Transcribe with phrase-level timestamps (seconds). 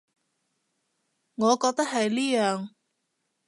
[1.35, 2.69] 我覺得係呢樣